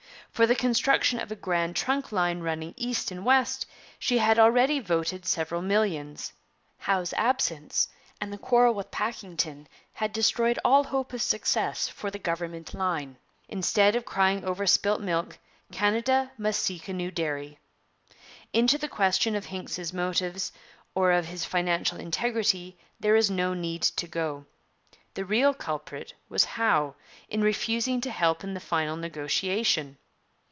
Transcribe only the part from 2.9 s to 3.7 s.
and west